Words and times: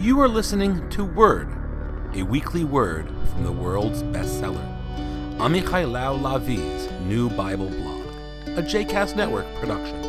You 0.00 0.18
are 0.20 0.28
listening 0.28 0.88
to 0.90 1.04
Word, 1.04 1.48
a 2.14 2.22
weekly 2.22 2.62
word 2.64 3.06
from 3.30 3.44
the 3.44 3.52
world's 3.52 4.02
bestseller, 4.02 4.66
Amichai 5.36 5.92
Lau 5.92 6.16
Lavi's 6.16 6.88
new 7.02 7.28
Bible 7.28 7.68
blog, 7.68 8.06
a 8.46 8.62
JCast 8.62 9.14
Network 9.14 9.44
production. 9.56 10.00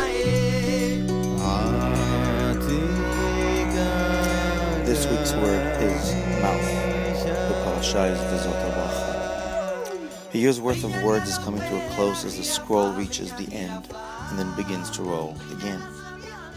This 4.87 5.05
week's 5.07 5.33
word 5.33 5.75
is 5.81 6.15
mouth. 6.41 6.81
A 10.33 10.37
year's 10.37 10.61
worth 10.61 10.85
of 10.85 11.03
words 11.03 11.27
is 11.27 11.37
coming 11.39 11.59
to 11.59 11.85
a 11.85 11.89
close 11.89 12.23
as 12.23 12.37
the 12.37 12.43
scroll 12.43 12.93
reaches 12.93 13.33
the 13.33 13.53
end 13.53 13.89
and 14.29 14.39
then 14.39 14.55
begins 14.55 14.89
to 14.91 15.03
roll 15.03 15.35
again. 15.51 15.81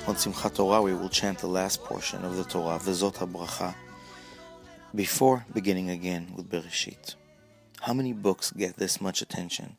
On 0.06 0.14
Simchat 0.14 0.54
Torah, 0.54 0.82
we 0.82 0.94
will 0.94 1.08
chant 1.08 1.40
the 1.40 1.48
last 1.48 1.82
portion 1.82 2.24
of 2.24 2.36
the 2.36 2.44
Torah, 2.44 2.78
V'zot 2.78 3.14
HaBracha, 3.14 3.74
before 4.94 5.44
beginning 5.52 5.90
again 5.90 6.32
with 6.36 6.48
Bereshit. 6.48 7.16
How 7.84 7.92
many 7.92 8.14
books 8.14 8.50
get 8.50 8.78
this 8.78 8.98
much 8.98 9.20
attention? 9.20 9.76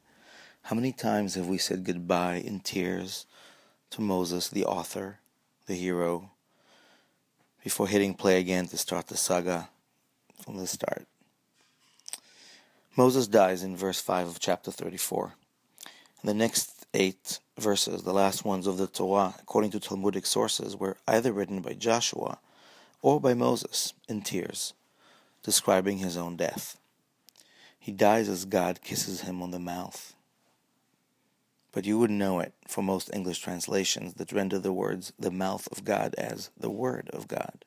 How 0.61 0.75
many 0.75 0.91
times 0.91 1.33
have 1.33 1.47
we 1.47 1.57
said 1.57 1.83
goodbye 1.83 2.35
in 2.35 2.59
tears 2.59 3.25
to 3.89 3.99
Moses, 3.99 4.47
the 4.47 4.63
author, 4.63 5.17
the 5.66 5.73
hero, 5.73 6.29
before 7.63 7.88
hitting 7.88 8.13
play 8.13 8.39
again 8.39 8.67
to 8.67 8.77
start 8.77 9.07
the 9.07 9.17
saga 9.17 9.69
from 10.39 10.57
the 10.57 10.67
start? 10.67 11.07
Moses 12.95 13.25
dies 13.25 13.63
in 13.63 13.75
verse 13.75 13.99
5 13.99 14.27
of 14.27 14.39
chapter 14.39 14.69
34. 14.69 15.33
And 16.22 16.29
The 16.29 16.35
next 16.35 16.85
eight 16.94 17.39
verses, 17.57 18.03
the 18.03 18.13
last 18.13 18.45
ones 18.45 18.67
of 18.67 18.77
the 18.77 18.85
Torah, 18.85 19.33
according 19.39 19.72
to 19.72 19.79
Talmudic 19.79 20.27
sources, 20.27 20.77
were 20.77 20.97
either 21.07 21.33
written 21.33 21.59
by 21.59 21.73
Joshua 21.73 22.38
or 23.01 23.19
by 23.19 23.33
Moses 23.33 23.95
in 24.07 24.22
tears, 24.22 24.75
describing 25.41 25.97
his 25.97 26.16
own 26.16 26.35
death. 26.35 26.77
He 27.86 27.91
dies 27.91 28.28
as 28.30 28.45
God 28.45 28.81
kisses 28.81 29.22
him 29.22 29.44
on 29.44 29.52
the 29.52 29.59
mouth. 29.59 30.16
But 31.72 31.86
you 31.86 32.00
would 32.00 32.09
know 32.09 32.39
it 32.39 32.55
for 32.67 32.81
most 32.81 33.11
English 33.14 33.41
translations 33.41 34.16
that 34.16 34.31
render 34.31 34.58
the 34.58 34.73
words 34.73 35.14
the 35.19 35.30
mouth 35.30 35.67
of 35.72 35.86
God 35.86 36.16
as 36.17 36.50
the 36.58 36.72
word 36.72 37.11
of 37.13 37.28
God. 37.28 37.63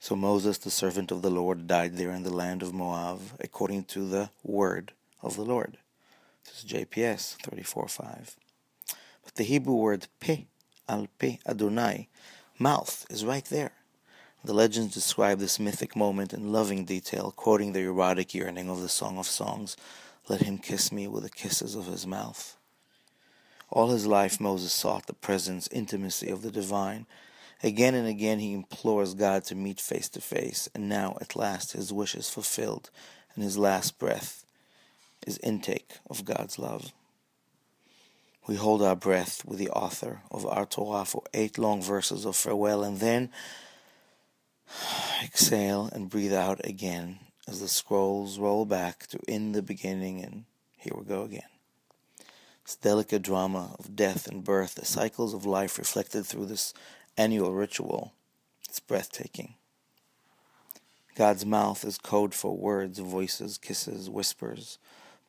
So 0.00 0.16
Moses, 0.16 0.58
the 0.58 0.72
servant 0.72 1.12
of 1.12 1.22
the 1.22 1.30
Lord, 1.30 1.68
died 1.68 1.96
there 1.96 2.10
in 2.10 2.24
the 2.24 2.34
land 2.34 2.60
of 2.60 2.74
Moab, 2.74 3.20
according 3.38 3.84
to 3.84 4.04
the 4.04 4.30
word 4.42 4.94
of 5.22 5.36
the 5.36 5.44
Lord. 5.44 5.78
This 6.44 6.64
is 6.64 6.72
JPS 6.72 7.36
34.5. 7.42 8.34
But 9.22 9.36
the 9.36 9.44
Hebrew 9.44 9.74
word 9.74 10.08
pe, 10.18 10.46
al 10.88 11.06
pe 11.20 11.38
Adonai, 11.46 12.08
mouth, 12.58 13.06
is 13.08 13.24
right 13.24 13.44
there. 13.44 13.77
The 14.44 14.54
legends 14.54 14.94
describe 14.94 15.38
this 15.38 15.58
mythic 15.58 15.96
moment 15.96 16.32
in 16.32 16.52
loving 16.52 16.84
detail, 16.84 17.32
quoting 17.34 17.72
the 17.72 17.80
erotic 17.80 18.34
yearning 18.34 18.70
of 18.70 18.80
the 18.80 18.88
Song 18.88 19.18
of 19.18 19.26
Songs, 19.26 19.76
Let 20.28 20.42
him 20.42 20.58
kiss 20.58 20.92
me 20.92 21.08
with 21.08 21.24
the 21.24 21.30
kisses 21.30 21.74
of 21.74 21.86
his 21.86 22.06
mouth. 22.06 22.56
All 23.70 23.88
his 23.88 24.06
life 24.06 24.40
Moses 24.40 24.72
sought 24.72 25.06
the 25.06 25.12
presence, 25.14 25.68
intimacy 25.72 26.30
of 26.30 26.42
the 26.42 26.50
divine, 26.50 27.06
Again 27.62 27.96
and 27.96 28.06
again 28.06 28.38
he 28.38 28.52
implores 28.52 29.14
God 29.14 29.42
to 29.44 29.56
meet 29.56 29.80
face 29.80 30.08
to 30.10 30.20
face, 30.20 30.68
and 30.74 30.88
now 30.88 31.16
at 31.20 31.34
last 31.34 31.72
his 31.72 31.92
wish 31.92 32.14
is 32.14 32.30
fulfilled, 32.30 32.90
and 33.34 33.42
his 33.42 33.58
last 33.58 33.98
breath 33.98 34.44
is 35.26 35.38
intake 35.38 35.94
of 36.08 36.24
God's 36.24 36.58
love. 36.58 36.92
We 38.46 38.54
hold 38.54 38.80
our 38.80 38.94
breath 38.94 39.44
with 39.44 39.58
the 39.58 39.70
author 39.70 40.22
of 40.30 40.46
our 40.46 40.66
Torah 40.66 41.04
for 41.04 41.24
eight 41.34 41.58
long 41.58 41.82
verses 41.82 42.24
of 42.24 42.36
farewell, 42.36 42.84
and 42.84 43.00
then 43.00 43.30
exhale 45.22 45.88
and 45.92 46.10
breathe 46.10 46.32
out 46.32 46.60
again 46.64 47.18
as 47.46 47.60
the 47.60 47.68
scrolls 47.68 48.38
roll 48.38 48.64
back 48.64 49.06
to 49.06 49.18
in 49.26 49.52
the 49.52 49.62
beginning, 49.62 50.22
and 50.22 50.44
here 50.76 50.92
we 50.96 51.04
go 51.04 51.22
again. 51.22 51.48
This 52.64 52.76
delicate 52.76 53.22
drama 53.22 53.74
of 53.78 53.96
death 53.96 54.26
and 54.26 54.44
birth, 54.44 54.74
the 54.74 54.84
cycles 54.84 55.32
of 55.32 55.46
life 55.46 55.78
reflected 55.78 56.26
through 56.26 56.46
this 56.46 56.74
annual 57.16 57.54
ritual. 57.54 58.12
It's 58.68 58.80
breathtaking. 58.80 59.54
God's 61.14 61.46
mouth 61.46 61.84
is 61.84 61.98
code 61.98 62.34
for 62.34 62.56
words, 62.56 62.98
voices, 62.98 63.58
kisses, 63.58 64.10
whispers, 64.10 64.78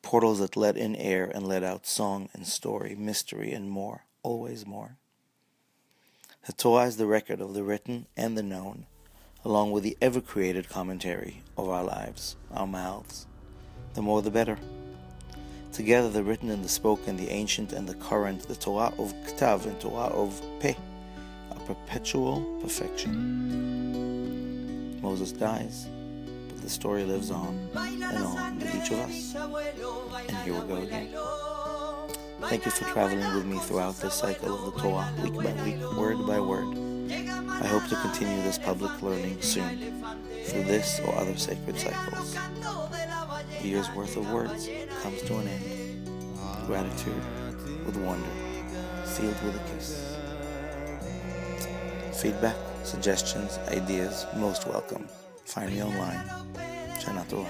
portals 0.02 0.38
that 0.38 0.56
let 0.56 0.76
in 0.76 0.94
air 0.94 1.24
and 1.24 1.48
let 1.48 1.64
out 1.64 1.86
song 1.86 2.28
and 2.32 2.46
story, 2.46 2.94
mystery 2.94 3.52
and 3.52 3.70
more, 3.70 4.04
always 4.22 4.66
more. 4.66 4.98
The 6.46 6.52
Torah 6.52 6.86
is 6.86 6.96
the 6.96 7.06
record 7.06 7.40
of 7.40 7.54
the 7.54 7.62
written 7.62 8.06
and 8.16 8.36
the 8.36 8.42
known, 8.42 8.86
along 9.44 9.72
with 9.72 9.82
the 9.82 9.96
ever 10.00 10.20
created 10.20 10.68
commentary 10.68 11.42
of 11.56 11.68
our 11.68 11.84
lives, 11.84 12.36
our 12.52 12.66
mouths. 12.66 13.26
The 13.94 14.02
more 14.02 14.22
the 14.22 14.30
better. 14.30 14.58
Together, 15.72 16.10
the 16.10 16.22
written 16.22 16.50
and 16.50 16.64
the 16.64 16.68
spoken, 16.68 17.16
the 17.16 17.30
ancient 17.30 17.72
and 17.72 17.88
the 17.88 17.94
current, 17.94 18.42
the 18.48 18.54
Torah 18.56 18.92
of 18.98 19.14
Ktav 19.26 19.66
and 19.66 19.80
Torah 19.80 20.12
of 20.12 20.42
Peh 20.60 20.74
a 21.50 21.54
perpetual 21.60 22.42
perfection. 22.60 23.10
Moses 25.00 25.32
dies, 25.32 25.88
but 26.48 26.60
the 26.62 26.68
story 26.68 27.04
lives 27.04 27.30
on 27.30 27.70
and 27.74 28.04
on 28.04 28.58
with 28.58 28.74
each 28.74 28.90
of 28.90 28.98
us. 29.00 29.34
And 30.28 30.36
here 30.38 30.54
we 30.54 30.60
go 30.68 30.76
again. 30.76 31.14
Thank 32.42 32.64
you 32.64 32.70
for 32.70 32.84
traveling 32.84 33.34
with 33.34 33.46
me 33.46 33.58
throughout 33.58 33.96
this 33.96 34.14
cycle 34.14 34.54
of 34.54 34.74
the 34.74 34.80
Torah, 34.80 35.12
week 35.22 35.34
by 35.34 35.52
week, 35.64 35.80
word 35.96 36.26
by 36.26 36.40
word. 36.40 36.89
I 37.60 37.66
hope 37.66 37.86
to 37.88 37.96
continue 37.96 38.42
this 38.42 38.58
public 38.58 39.02
learning 39.02 39.42
soon, 39.42 40.02
through 40.44 40.64
this 40.64 40.98
or 41.00 41.14
other 41.16 41.36
sacred 41.36 41.78
cycles. 41.78 42.34
A 42.36 43.62
year's 43.62 43.90
worth 43.92 44.16
of 44.16 44.30
words 44.32 44.68
comes 45.02 45.20
to 45.22 45.36
an 45.36 45.48
end. 45.48 46.10
Gratitude 46.66 47.22
with 47.84 47.96
wonder, 47.98 48.28
sealed 49.04 49.36
with 49.44 49.56
a 49.56 49.74
kiss. 49.74 50.16
Feedback, 52.20 52.56
suggestions, 52.84 53.58
ideas, 53.68 54.26
most 54.36 54.66
welcome. 54.66 55.06
Find 55.44 55.70
me 55.72 55.82
online. 55.82 56.24
Shana 56.98 57.24
Tova. 57.26 57.48